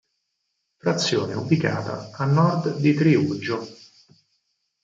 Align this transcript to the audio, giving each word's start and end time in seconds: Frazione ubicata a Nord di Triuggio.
Frazione 0.77 1.35
ubicata 1.35 2.09
a 2.13 2.25
Nord 2.25 2.77
di 2.77 2.95
Triuggio. 2.95 3.59